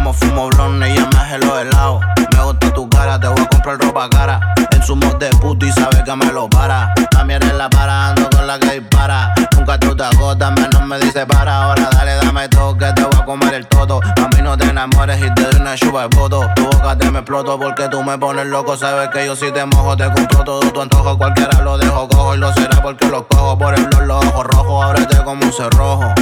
Como 0.00 0.14
fumo 0.14 0.48
blonde 0.48 0.88
y 0.88 0.96
ya 0.96 1.06
me 1.12 1.18
hace 1.18 1.38
los 1.40 1.60
helados. 1.60 2.00
Me 2.32 2.42
gusta 2.42 2.72
tu 2.72 2.88
cara, 2.88 3.20
te 3.20 3.28
voy 3.28 3.38
a 3.38 3.46
comprar 3.46 3.78
ropa 3.78 4.08
cara. 4.08 4.40
En 4.70 4.82
su 4.82 4.96
mod 4.96 5.16
de 5.16 5.28
puto 5.28 5.66
y 5.66 5.72
sabe 5.72 6.02
que 6.02 6.16
me 6.16 6.32
lo 6.32 6.48
para. 6.48 6.94
También 7.10 7.42
en 7.42 7.58
la 7.58 7.68
para, 7.68 8.08
ando 8.08 8.30
con 8.30 8.46
la 8.46 8.58
que 8.58 8.80
dispara. 8.80 9.34
Nunca 9.54 9.78
tú 9.78 9.94
te 9.94 10.02
agotas, 10.02 10.52
menos 10.52 10.86
me 10.86 10.98
dice 11.00 11.26
para. 11.26 11.64
Ahora 11.64 11.90
dale, 11.92 12.14
dame 12.14 12.48
todo 12.48 12.78
que 12.78 12.90
te 12.94 13.02
voy 13.02 13.14
a 13.14 13.24
comer 13.26 13.52
el 13.52 13.66
toto. 13.66 14.00
A 14.02 14.28
mí 14.34 14.42
no 14.42 14.56
te 14.56 14.64
enamores 14.70 15.20
y 15.22 15.34
te 15.34 15.42
doy 15.42 15.60
una 15.60 15.74
chupa 15.74 16.08
de 16.08 16.16
voto. 16.16 16.48
Tu 16.56 16.64
boca 16.64 16.96
te 16.96 17.10
me 17.10 17.18
exploto 17.18 17.58
porque 17.58 17.86
tú 17.90 18.02
me 18.02 18.16
pones 18.16 18.46
loco. 18.46 18.78
Sabes 18.78 19.10
que 19.10 19.26
yo 19.26 19.36
si 19.36 19.52
te 19.52 19.66
mojo 19.66 19.98
te 19.98 20.10
compro 20.10 20.44
todo 20.44 20.60
tu 20.60 20.80
antojo. 20.80 21.18
Cualquiera 21.18 21.60
lo 21.60 21.76
dejo 21.76 22.08
cojo 22.08 22.34
y 22.36 22.38
lo 22.38 22.50
será 22.54 22.80
porque 22.80 23.06
lo 23.06 23.28
cojo 23.28 23.58
por 23.58 23.74
el 23.74 23.84
blog, 23.84 24.04
los 24.04 24.24
ojos 24.24 24.46
rojos. 24.46 24.84
Ábrete 24.86 25.22
como 25.24 25.44
un 25.44 25.52
cerrojo. 25.52 26.14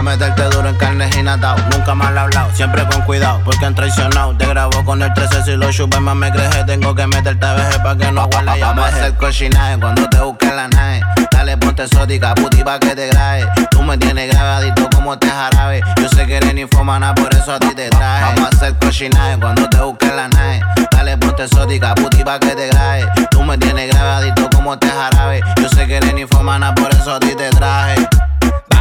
Pa' 0.00 0.04
meterte 0.04 0.44
duro 0.44 0.66
en 0.66 0.76
carne 0.76 1.10
y 1.18 1.22
natao. 1.22 1.58
Nunca 1.72 1.94
mal 1.94 2.16
hablado, 2.16 2.50
siempre 2.54 2.86
con 2.86 3.02
cuidado, 3.02 3.38
porque 3.44 3.66
han 3.66 3.74
traicionado. 3.74 4.34
Te 4.34 4.46
grabo 4.46 4.82
con 4.82 5.02
el 5.02 5.12
13 5.12 5.44
si 5.44 5.56
lo 5.56 5.70
chupes 5.70 6.00
más 6.00 6.16
me 6.16 6.32
creje. 6.32 6.64
Tengo 6.64 6.94
que 6.94 7.06
meterte 7.06 7.44
a 7.44 7.52
veje 7.52 7.78
pa' 7.80 7.94
que 7.98 8.10
no 8.10 8.24
huela 8.32 8.56
ya 8.56 8.68
Vamos 8.68 8.86
a 8.86 8.88
hacer 8.88 9.14
cochinaje 9.16 9.78
cuando 9.78 10.08
te 10.08 10.18
busquen 10.20 10.56
la 10.56 10.68
nave. 10.68 11.02
Dale, 11.30 11.58
ponte 11.58 11.82
exótica, 11.82 12.34
puti 12.34 12.64
pa' 12.64 12.78
que 12.80 12.94
te 12.94 13.08
grabe. 13.08 13.46
Tú 13.70 13.82
me 13.82 13.98
tienes 13.98 14.32
grabadito 14.32 14.88
como 14.88 15.18
te 15.18 15.28
jarabe. 15.28 15.82
Yo 16.00 16.08
sé 16.08 16.26
que 16.26 16.36
eres 16.38 16.54
ninfomana, 16.54 17.14
por 17.14 17.34
eso 17.34 17.52
a 17.52 17.58
ti 17.58 17.74
te 17.74 17.90
traje. 17.90 18.24
Vamos 18.36 18.54
a 18.54 18.56
hacer 18.56 18.78
cochinaje 18.78 19.38
cuando 19.38 19.68
te 19.68 19.80
busquen 19.82 20.16
la 20.16 20.28
nave. 20.28 20.62
Dale, 20.92 21.18
ponte 21.18 21.44
exótica, 21.44 21.94
puti 21.94 22.24
pa' 22.24 22.40
que 22.40 22.56
te 22.56 22.68
grabe. 22.68 23.06
Tú 23.30 23.42
me 23.42 23.58
tienes 23.58 23.92
grabadito 23.92 24.48
como 24.48 24.78
te 24.78 24.88
jarabe. 24.88 25.42
Yo 25.60 25.68
sé 25.68 25.86
que 25.86 25.98
eres 25.98 26.14
ninfomana, 26.14 26.74
por 26.74 26.90
eso 26.90 27.12
a 27.12 27.20
ti 27.20 27.34
te 27.36 27.50
traje. 27.50 27.96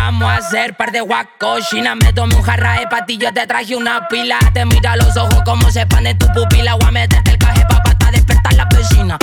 Vamos 0.02 0.32
a 0.32 0.38
hacer 0.38 0.78
par 0.78 0.92
de 0.92 1.02
guacochina. 1.02 1.94
Me 1.94 2.14
tomé 2.14 2.34
un 2.34 2.42
jarra 2.42 2.80
de 2.80 2.88
patillas, 2.88 3.34
te 3.34 3.46
traje 3.46 3.76
una 3.76 4.08
pila. 4.08 4.40
Te 4.54 4.66
mira 4.66 4.96
los 4.96 5.16
ojos 5.18 5.42
como 5.44 5.70
se 5.70 5.82
expande 5.82 6.16
tu 6.16 6.26
pupila. 6.32 6.76
Voy 6.76 6.92
meterte 6.92 7.32
el 7.32 7.38
caje 7.38 7.66
pa' 7.66 8.12
despertar 8.12 8.54
la 8.54 8.66
vecina. 8.66 9.18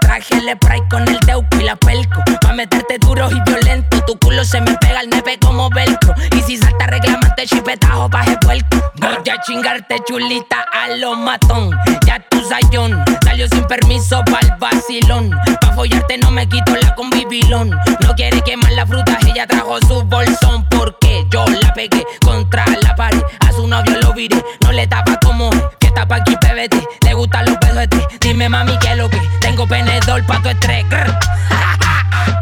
Traje 0.00 0.34
el 0.34 0.50
spray 0.54 0.80
con 0.88 1.06
el 1.08 1.18
teuco 1.20 1.56
y 1.58 1.64
la 1.64 1.76
pelco. 1.76 2.22
Pa' 2.40 2.52
meterte 2.52 2.98
duro 2.98 3.28
y 3.30 3.40
violento. 3.50 4.00
Tu 4.06 4.18
culo 4.18 4.44
se 4.44 4.60
me 4.60 4.74
pega 4.78 5.00
al 5.00 5.08
nepe 5.08 5.38
como 5.38 5.68
velcro. 5.70 6.14
Y 6.36 6.42
si 6.42 6.56
salta 6.56 6.86
reclamante 6.86 7.46
chipetajo 7.46 8.08
pa' 8.08 8.24
puerco. 8.40 8.76
Voy 8.96 9.28
a 9.30 9.40
chingarte 9.42 9.96
chulita 10.06 10.64
a 10.72 10.88
lo 10.96 11.16
matón. 11.16 11.70
Ya 12.06 12.20
tu 12.28 12.40
sayón 12.42 13.04
salió 13.24 13.48
sin 13.48 13.64
permiso 13.66 14.22
pa'l 14.24 14.56
vacilón. 14.58 15.30
Pa' 15.60 15.72
follarte 15.74 16.18
no 16.18 16.30
me 16.30 16.48
quito 16.48 16.76
la 16.76 16.94
convivilón. 16.94 17.70
No 17.70 18.14
quiere 18.14 18.40
quemar 18.42 18.72
la 18.72 18.86
fruta, 18.86 19.18
ella 19.26 19.46
trajo 19.46 19.78
su 19.86 20.02
bolsón. 20.02 20.66
Porque 20.70 21.26
yo 21.30 21.44
la 21.62 21.72
pegué 21.74 22.04
contra 22.24 22.64
la 22.82 22.94
pared. 22.94 23.22
Su 23.54 23.66
novio 23.66 24.00
lo 24.00 24.12
viré, 24.12 24.42
no 24.62 24.72
le 24.72 24.86
tapa 24.86 25.18
como 25.20 25.50
es. 25.50 25.62
Que 25.80 25.90
tapa 25.90 26.16
aquí 26.16 26.36
PBT, 26.36 27.04
le 27.04 27.14
gustan 27.14 27.44
los 27.46 27.58
besos 27.58 27.76
de 27.76 27.88
té. 27.88 28.08
Dime 28.20 28.48
mami 28.48 28.78
que 28.78 28.94
lo 28.94 29.10
que 29.10 29.20
tengo 29.40 29.66
penedor 29.66 30.24
pa' 30.26 30.40
tu 30.40 30.48
estrés. 30.48 30.86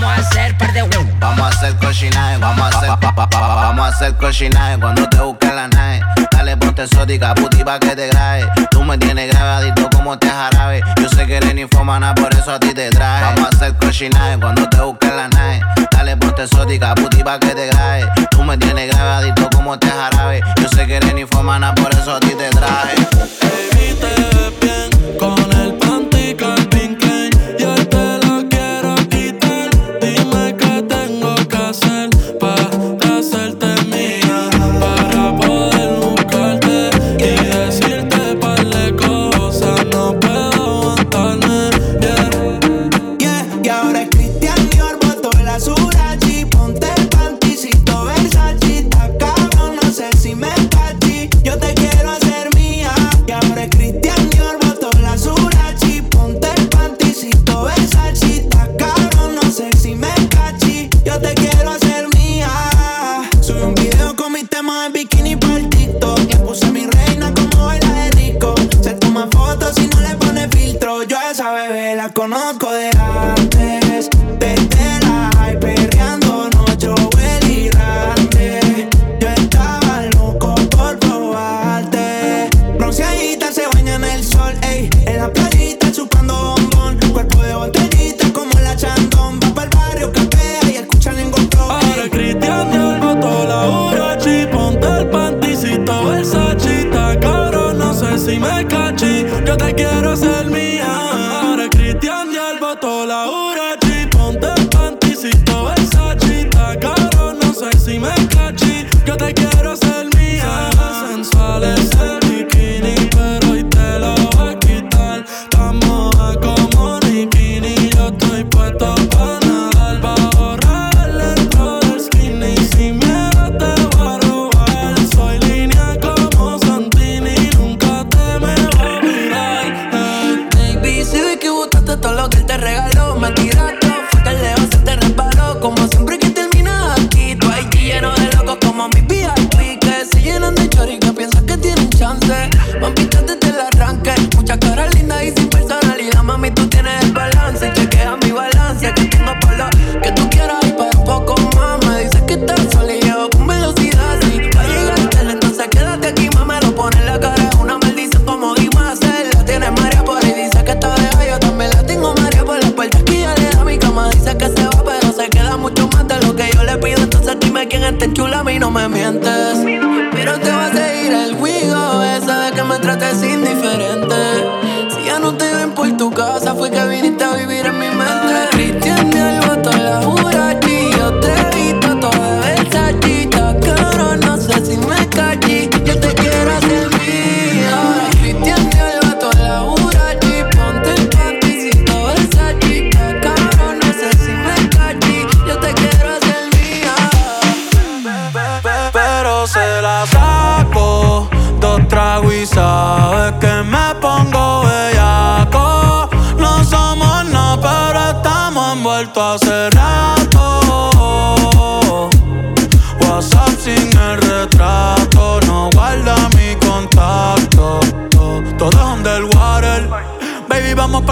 Vamos 0.00 0.16
a 0.16 0.28
hacer 0.28 0.56
par 0.56 0.72
de 0.72 0.82
huevos. 0.82 1.06
Vamos 1.18 1.40
a 1.40 1.48
hacer 1.48 1.76
cochinaje, 1.76 2.38
vamos 2.38 2.62
a 2.62 2.78
hacer 2.78 2.88
pa, 2.88 2.98
pa, 3.00 3.14
pa, 3.14 3.28
pa, 3.28 3.38
vamos 3.38 3.84
a 3.84 3.88
hacer 3.88 4.16
cochinaje 4.16 4.78
cuando 4.78 5.06
te 5.10 5.18
busquen 5.18 5.54
la 5.54 5.68
nave. 5.68 6.00
Dale, 6.32 6.56
ponte 6.56 6.84
exótica, 6.84 7.34
puti 7.34 7.62
pa' 7.62 7.78
que 7.78 7.94
te 7.94 8.08
grabe. 8.08 8.48
Tú 8.70 8.82
me 8.82 8.96
tienes 8.96 9.30
grabadito 9.30 9.90
como 9.90 10.18
te 10.18 10.30
jarabe. 10.30 10.82
Yo 11.02 11.08
sé 11.10 11.26
que 11.26 11.36
eres 11.36 11.54
ninfomana, 11.54 12.14
por 12.14 12.32
eso 12.32 12.50
a 12.50 12.58
ti 12.58 12.72
te 12.72 12.88
traje. 12.88 13.24
Vamos 13.24 13.44
a 13.44 13.48
hacer 13.56 13.76
cochinaje 13.76 14.38
cuando 14.38 14.66
te 14.70 14.80
busquen 14.80 15.16
la 15.16 15.28
nave. 15.28 15.60
Dale, 15.92 16.16
ponte 16.16 16.44
exótica, 16.44 16.94
puti 16.94 17.22
pa' 17.22 17.38
que 17.38 17.54
te 17.54 17.66
grabe. 17.66 18.08
Tú 18.30 18.42
me 18.42 18.56
tienes 18.56 18.88
grabadito 18.90 19.50
como 19.54 19.78
te 19.78 19.90
jarabe. 19.90 20.40
Yo 20.62 20.68
sé 20.68 20.86
que 20.86 20.96
eres 20.96 21.12
ninfomana, 21.12 21.74
por 21.74 21.92
eso 21.92 22.14
a 22.14 22.20
ti 22.20 22.30
te 22.30 22.48
traje. 22.48 22.96
Con 25.18 25.36
el 25.52 25.59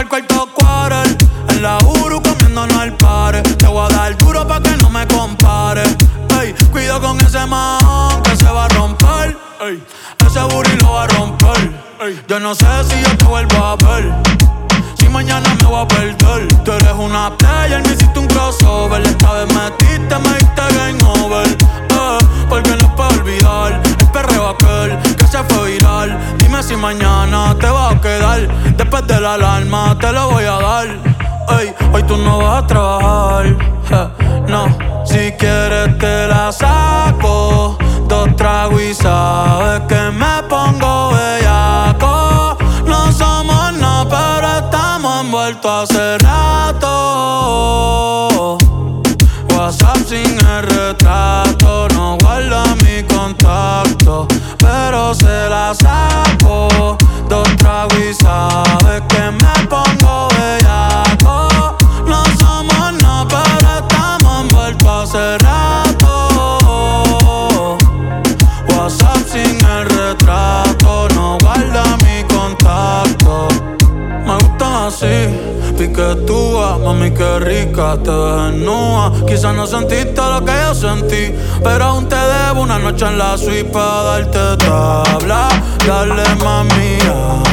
cuarto 0.07 0.49
quarter. 0.55 1.17
En 1.49 1.63
la 1.63 1.79
Uru 1.79 2.23
comiéndonos 2.23 2.77
al 2.77 2.97
par. 2.97 3.43
Te 3.43 3.67
voy 3.67 3.87
a 3.87 3.89
dar 3.89 4.17
duro 4.19 4.47
pa' 4.47 4.61
que 4.61 4.77
no 4.77 4.91
me 4.91 5.07
compare. 5.09 5.83
Ey, 6.41 6.55
cuido 6.71 7.01
con 7.01 7.19
ese 7.21 7.45
man 7.47 8.23
que 8.23 8.37
se 8.37 8.45
va 8.45 8.67
a 8.67 8.69
romper. 8.69 9.37
Ey, 9.61 9.83
ese 10.25 10.41
booty 10.41 10.77
lo 10.83 10.93
va 10.93 11.05
a 11.05 11.07
romper. 11.09 11.89
Yo 12.29 12.39
no 12.39 12.55
sé 12.55 12.67
si 12.89 13.01
yo 13.03 13.17
te 13.17 13.25
vuelvo 13.25 13.57
a 13.57 13.77
ver. 13.77 14.13
Si 14.99 15.09
mañana 15.09 15.53
me 15.61 15.67
voy 15.67 15.83
a 15.83 15.89
perder. 15.89 16.47
Tú 16.65 16.73
eres 16.73 16.95
una 16.97 17.37
playa 17.37 17.79
player, 17.79 17.83
me 17.87 17.95
hiciste 17.95 18.19
un 18.19 18.27
crossover. 18.29 19.03
Esta 19.03 19.33
vez 19.33 19.55
metiste, 19.55 20.19
me 20.19 20.39
diste 20.39 20.63
game 20.77 21.25
over. 21.25 21.49
Eh, 21.49 22.19
porque 22.49 22.77
no 22.77 22.95
puedo 22.95 23.11
olvidar 23.11 23.81
el 23.85 24.09
perreo 24.11 24.49
aquel 24.51 25.08
fue 25.49 25.73
viral. 25.73 26.19
Dime 26.39 26.63
si 26.63 26.77
mañana 26.77 27.55
te 27.59 27.69
vas 27.69 27.95
a 27.95 28.01
quedar. 28.01 28.49
Después 28.77 29.07
de 29.07 29.21
la 29.21 29.35
alarma 29.35 29.97
te 29.99 30.13
lo 30.13 30.31
voy 30.31 30.45
a 30.45 30.59
dar. 30.59 30.87
Ey, 31.61 31.75
hoy 31.93 32.03
tú 32.05 32.17
no 32.17 32.39
vas 32.39 32.63
a 32.63 32.67
trabajar. 32.67 33.57
No, 34.49 34.67
si 35.05 35.33
quieres 35.33 35.99
te 35.99 36.27
la 36.27 36.53
saco. 36.53 37.77
Dos 38.09 38.37
tragos 38.37 38.81
y 38.81 38.95
sabes 38.95 39.81
que 39.89 40.11
me 40.11 40.38
Quizás 79.39 79.55
no 79.55 79.69
sentiste 79.69 80.21
lo 80.21 80.45
que 80.45 80.51
yo 80.51 80.75
sentí, 80.75 81.33
pero 81.63 81.85
aún 81.85 82.09
te 82.09 82.17
debo 82.17 82.63
una 82.63 82.77
noche 82.77 83.07
en 83.07 83.19
la 83.19 83.39
suite 83.39 83.67
para 83.67 84.03
darte 84.03 84.57
tabla. 84.67 85.49
Dale 85.87 86.25
mami, 86.43 86.99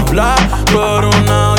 habla 0.08 0.36
por 0.74 1.06
una 1.06 1.55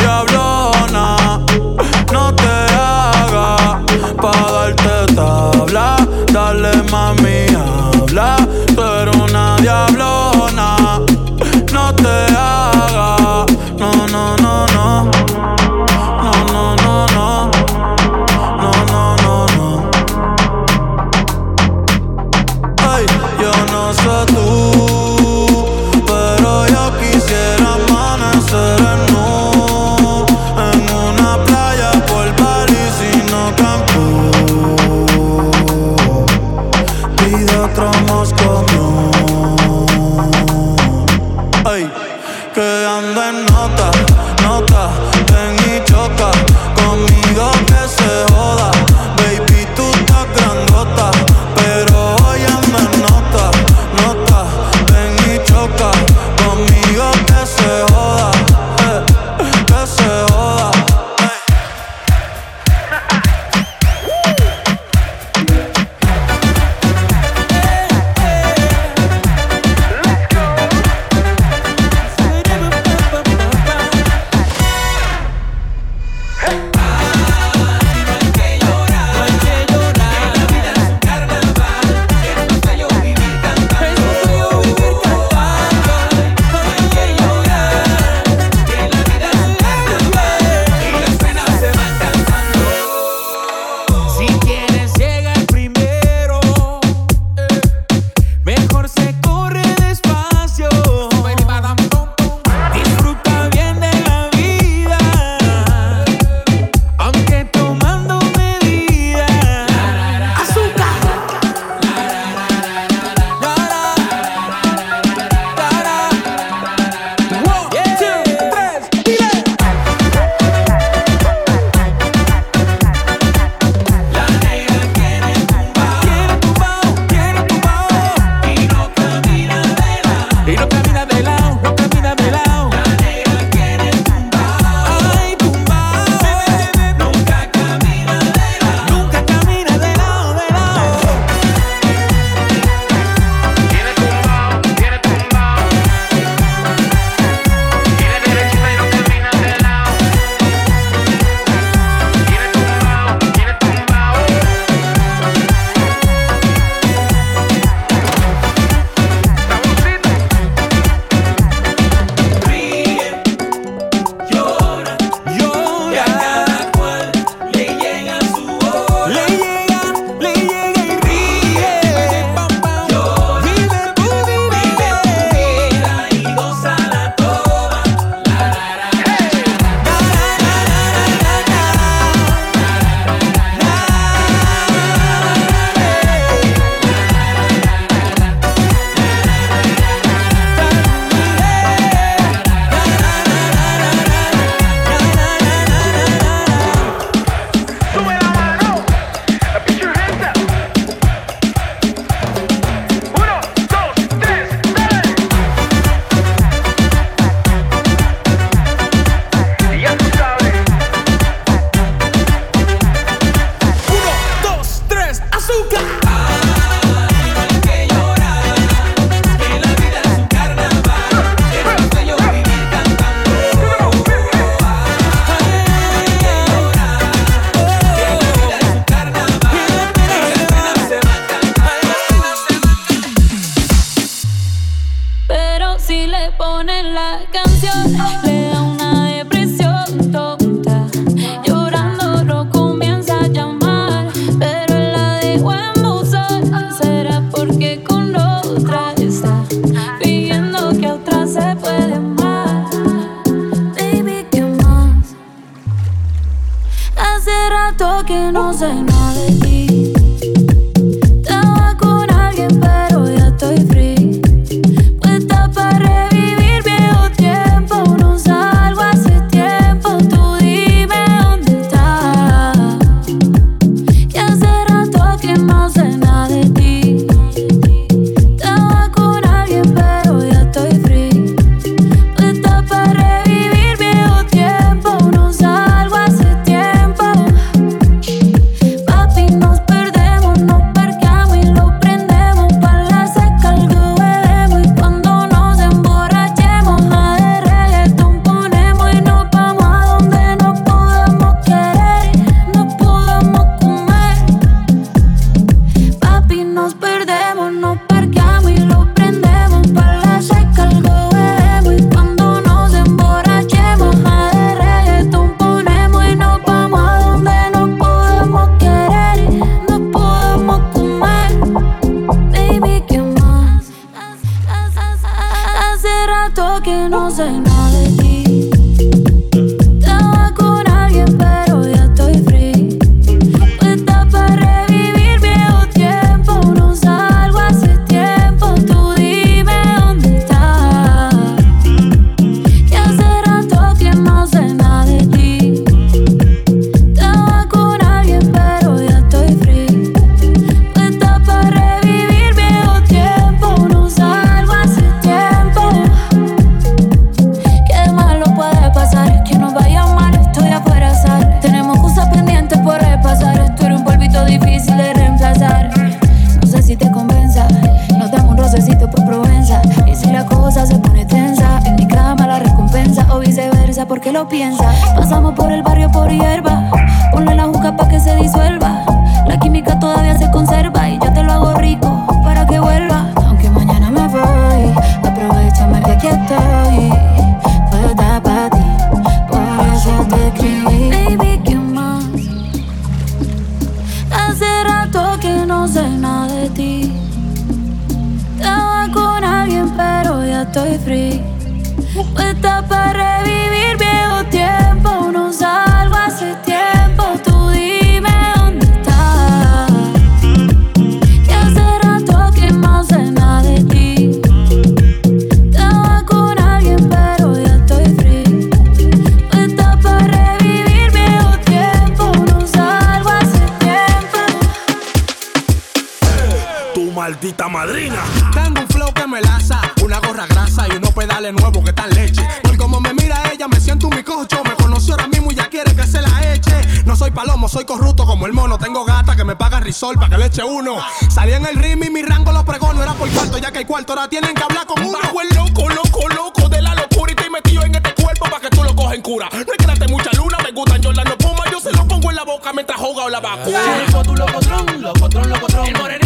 maldita 427.06 427.48
madrina. 427.48 428.02
Tengo 428.32 428.62
un 428.62 428.66
flow 428.66 428.92
que 428.92 429.06
me 429.06 429.20
laza, 429.20 429.60
una 429.84 430.00
gorra 430.00 430.26
grasa 430.26 430.66
y 430.66 430.76
unos 430.76 430.92
pedales 430.92 431.32
nuevos 431.32 431.62
que 431.62 431.70
están 431.70 431.88
leche. 431.90 432.26
Por 432.42 432.56
como 432.56 432.80
me 432.80 432.92
mira 432.94 433.22
ella, 433.32 433.46
me 433.46 433.60
siento 433.60 433.86
un 433.86 433.96
bicocho. 433.96 434.42
Me 434.42 434.54
conoció 434.56 434.94
ahora 434.94 435.06
mismo 435.06 435.30
y 435.30 435.36
ya 435.36 435.48
quiere 435.48 435.72
que 435.76 435.86
se 435.86 436.02
la 436.02 436.34
eche. 436.34 436.56
No 436.84 436.96
soy 436.96 437.12
palomo, 437.12 437.48
soy 437.48 437.64
corrupto 437.64 438.06
como 438.06 438.26
el 438.26 438.32
mono. 438.32 438.58
Tengo 438.58 438.84
gata 438.84 439.14
que 439.14 439.22
me 439.22 439.36
pagan 439.36 439.62
risol 439.62 439.94
para 439.94 440.08
que 440.08 440.18
le 440.18 440.26
eche 440.26 440.42
uno. 440.42 440.78
Salí 441.08 441.32
en 441.32 441.46
el 441.46 441.54
rim 441.54 441.84
y 441.84 441.90
mi 441.90 442.02
rango 442.02 442.32
lo 442.32 442.44
pregono. 442.44 442.82
Era 442.82 442.94
por 442.94 443.08
cuarto, 443.10 443.38
ya 443.38 443.52
que 443.52 443.58
hay 443.58 443.64
cuarto, 443.64 443.92
ahora 443.92 444.08
tienen 444.08 444.34
que 444.34 444.42
hablar 444.42 444.66
con 444.66 444.82
uno. 444.84 444.98
Bajo 445.00 445.20
el 445.20 445.28
loco, 445.28 445.68
loco, 445.68 446.08
loco 446.08 446.48
de 446.48 446.60
la 446.60 446.74
locura 446.74 447.12
y 447.12 447.14
estoy 447.14 447.30
metido 447.30 447.62
en 447.62 447.72
este 447.76 447.94
cuerpo 448.02 448.24
para 448.24 448.40
que 448.40 448.50
tú 448.50 448.64
lo 448.64 448.74
cojas 448.74 448.94
en 448.94 449.02
cura. 449.02 449.28
No 449.30 449.38
hay 449.38 449.56
que 449.56 449.66
darte 449.66 449.86
mucha 449.86 450.10
luna, 450.14 450.38
me 450.42 450.50
gustan 450.50 450.82
yo 450.82 450.92
no 450.92 451.18
puma. 451.18 451.44
Yo 451.52 451.60
se 451.60 451.70
lo 451.70 451.86
pongo 451.86 452.10
en 452.10 452.16
la 452.16 452.24
boca 452.24 452.52
mientras 452.52 452.80
juega 452.80 453.08
la 453.10 453.20
vacuna. 453.20 453.60
Tu 454.02 454.14
locotrón, 454.14 454.82
locotrón, 454.82 455.30
locotrón. 455.30 455.66
El 455.66 455.78
morenito, 455.78 456.05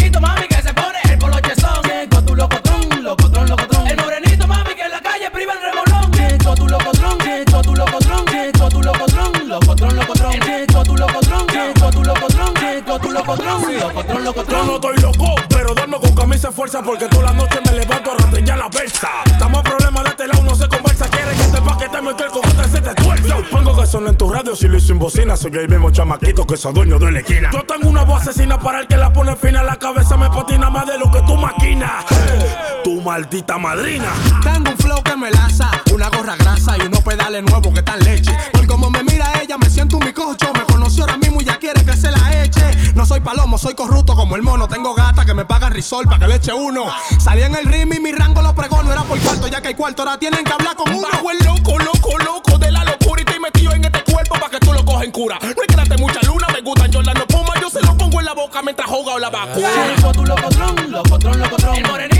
Tu 13.21 14.51
Yo 14.51 14.65
no 14.65 14.75
estoy 14.75 14.97
loco, 14.97 15.35
pero 15.47 15.75
duermo 15.75 15.99
con 15.99 16.15
camisa 16.15 16.51
fuerza 16.51 16.81
porque 16.81 17.07
toda 17.07 17.25
la 17.25 17.33
noche 17.33 17.59
me 17.65 17.73
levanto 17.73 18.11
a 18.13 18.17
rateñar 18.17 18.57
la 18.57 18.67
versa. 18.67 19.09
Estamos 19.25 19.61
problemas 19.61 20.03
de 20.03 20.09
este 20.09 20.27
lado, 20.27 20.43
no 20.43 20.55
se 20.55 20.67
conversa. 20.67 21.07
Quieren 21.07 21.37
que 21.37 21.43
te 21.43 21.61
paquetemos 21.61 22.15
que 22.15 22.23
el 22.23 22.29
cojote 22.31 22.69
se 22.69 22.81
te 22.81 22.95
tuerza. 22.95 23.35
Pongo 23.51 23.79
que 23.79 23.85
suena 23.85 24.09
en 24.09 24.17
tu 24.17 24.27
radio 24.27 24.55
si 24.55 24.67
lo 24.67 24.77
hizo 24.77 24.93
en 24.93 24.99
bocina. 24.99 25.37
Soy 25.37 25.51
el 25.53 25.69
mismo 25.69 25.91
chamaquito 25.91 26.47
que 26.47 26.57
soy 26.57 26.73
dueño 26.73 26.97
de 26.97 27.11
la 27.11 27.19
esquina. 27.19 27.51
Yo 27.53 27.63
tengo 27.63 27.89
una 27.89 28.03
voz 28.03 28.23
asesina 28.23 28.59
para 28.59 28.79
el 28.79 28.87
que 28.87 28.97
la 28.97 29.13
pone 29.13 29.35
fina. 29.35 29.61
La 29.61 29.75
cabeza 29.75 30.17
me 30.17 30.27
patina 30.29 30.71
más 30.71 30.87
de 30.87 30.97
lo 30.97 31.11
que 31.11 31.21
tú 31.21 31.35
maquinas. 31.35 32.03
Tu 32.83 33.01
maldita 33.01 33.59
madrina. 33.59 34.11
Tengo 34.41 34.71
un 34.71 34.77
flow 34.77 35.03
que 35.03 35.15
me 35.15 35.29
laza, 35.29 35.69
una 35.93 36.09
gorra 36.09 36.35
grasa 36.37 36.75
y 36.79 36.87
unos 36.87 37.01
pedales 37.01 37.43
nuevos 37.43 37.71
que 37.71 37.79
están 37.79 37.99
leche. 37.99 38.35
Por 38.51 38.65
como 38.65 38.89
me 38.89 39.03
mira 39.03 39.31
ella, 39.39 39.59
me 39.59 39.69
siento 39.69 39.97
un 39.97 40.05
bicocho. 40.05 40.51
Me 40.53 40.61
conoció 40.61 41.03
ahora 41.03 41.17
mismo 41.17 41.39
y 41.39 41.45
ya 41.45 41.59
quiere 41.59 41.85
que 41.85 41.93
se 41.93 42.09
la 42.09 42.43
eche. 42.43 42.61
No 43.11 43.15
soy 43.15 43.25
palomo, 43.25 43.57
soy 43.57 43.73
corrupto 43.73 44.15
como 44.15 44.37
el 44.37 44.41
mono. 44.41 44.69
Tengo 44.69 44.93
gata 44.93 45.25
que 45.25 45.33
me 45.33 45.43
pagan 45.43 45.73
risol 45.73 46.05
para 46.05 46.19
que 46.19 46.27
le 46.29 46.35
eche 46.35 46.53
uno. 46.53 46.85
Salí 47.19 47.41
en 47.41 47.53
el 47.55 47.65
rim 47.65 47.91
y 47.91 47.99
mi 47.99 48.13
rango 48.13 48.41
lo 48.41 48.55
pregono. 48.55 48.89
Era 48.89 49.03
por 49.03 49.19
cuarto, 49.19 49.49
ya 49.49 49.59
que 49.59 49.67
hay 49.67 49.75
cuarto, 49.75 50.03
ahora 50.03 50.17
tienen 50.17 50.45
que 50.45 50.53
hablar 50.53 50.77
con 50.77 50.95
uno. 50.95 51.09
Bajo 51.11 51.29
el 51.29 51.37
loco, 51.39 51.77
loco, 51.77 52.17
loco 52.19 52.57
de 52.57 52.71
la 52.71 52.85
locura 52.85 53.21
y 53.21 53.25
estoy 53.25 53.39
metido 53.41 53.73
en 53.73 53.83
este 53.83 54.01
cuerpo 54.05 54.35
para 54.35 54.49
que 54.49 54.59
tú 54.59 54.71
lo 54.71 54.85
cojas 54.85 55.03
en 55.03 55.11
cura. 55.11 55.37
No 55.41 55.47
hay 55.49 55.67
que 55.67 55.75
darte 55.75 55.97
mucha 55.97 56.21
luna, 56.21 56.47
me 56.53 56.61
gustan 56.61 56.89
yo 56.89 57.03
no 57.03 57.27
puma. 57.27 57.53
Yo 57.59 57.69
se 57.69 57.81
lo 57.81 57.97
pongo 57.97 58.17
en 58.21 58.27
la 58.27 58.33
boca 58.33 58.61
mientras 58.61 58.87
juega 58.87 59.19
la 59.19 59.29
vacuna. 59.29 59.67
Locotrón, 59.97 60.29
locotrón, 60.91 61.39
locotrón. 61.41 61.99
El 61.99 62.10